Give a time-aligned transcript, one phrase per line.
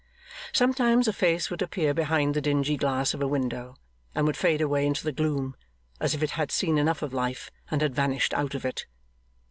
[0.51, 3.75] Sometimes a face would appear behind the dingy glass of a window,
[4.15, 5.55] and would fade away into the gloom
[5.99, 8.87] as if it had seen enough of life and had vanished out of it.